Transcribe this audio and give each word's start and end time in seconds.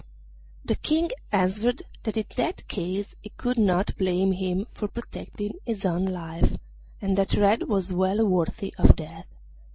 The 0.65 0.77
King 0.77 1.11
answered 1.31 1.83
that 2.01 2.17
in 2.17 2.25
that 2.35 2.67
case 2.67 3.13
he 3.21 3.29
could 3.37 3.59
not 3.59 3.95
blame 3.99 4.31
him 4.31 4.65
for 4.73 4.87
protecting 4.87 5.59
his 5.63 5.85
own 5.85 6.05
life, 6.07 6.57
and 7.03 7.15
that 7.19 7.35
Red 7.35 7.67
was 7.67 7.93
well 7.93 8.25
worthy 8.25 8.73
of 8.79 8.95
death. 8.95 9.27